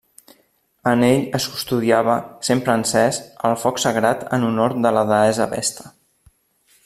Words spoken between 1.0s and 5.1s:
ell es custodiava, sempre encès, el foc sagrat en honor de la